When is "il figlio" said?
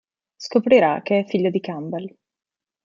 1.19-1.51